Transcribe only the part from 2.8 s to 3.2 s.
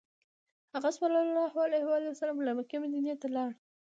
مدینې